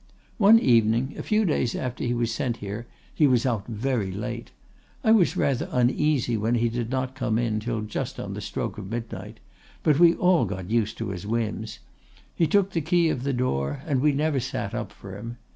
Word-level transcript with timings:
"'One 0.39 0.57
evening, 0.57 1.13
a 1.15 1.21
few 1.21 1.45
days 1.45 1.75
after 1.75 2.03
he 2.03 2.15
was 2.15 2.31
sent 2.33 2.57
here, 2.57 2.87
he 3.13 3.27
was 3.27 3.45
out 3.45 3.67
very 3.67 4.11
late. 4.11 4.49
I 5.03 5.11
was 5.11 5.37
rather 5.37 5.69
uneasy 5.71 6.37
when 6.37 6.55
he 6.55 6.69
did 6.69 6.89
not 6.89 7.13
come 7.13 7.37
in 7.37 7.59
till 7.59 7.81
just 7.81 8.19
on 8.19 8.33
the 8.33 8.41
stroke 8.41 8.79
of 8.79 8.89
midnight; 8.89 9.39
but 9.83 9.99
we 9.99 10.15
all 10.15 10.45
got 10.45 10.71
used 10.71 10.97
to 10.97 11.09
his 11.09 11.27
whims; 11.27 11.77
he 12.33 12.47
took 12.47 12.71
the 12.71 12.81
key 12.81 13.09
of 13.11 13.21
the 13.21 13.31
door, 13.31 13.83
and 13.85 14.01
we 14.01 14.11
never 14.11 14.39
sat 14.39 14.73
up 14.73 14.91
for 14.91 15.15
him. 15.15 15.37